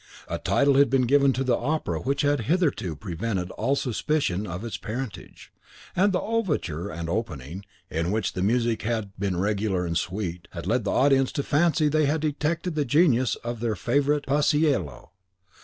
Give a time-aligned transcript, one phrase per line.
[0.27, 4.65] A title had been given to the opera which had hitherto prevented all suspicion of
[4.65, 5.53] its parentage;
[5.95, 10.65] and the overture and opening, in which the music had been regular and sweet, had
[10.65, 15.09] led the audience to fancy they detected the genius of their favourite Paisiello.